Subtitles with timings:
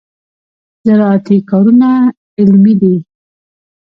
[0.85, 1.89] زراعتي کارونه
[2.39, 2.95] علمي دي.